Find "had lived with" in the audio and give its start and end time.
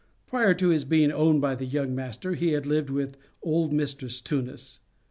2.53-3.17